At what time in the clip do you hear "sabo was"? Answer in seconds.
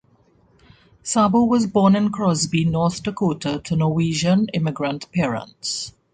1.03-1.67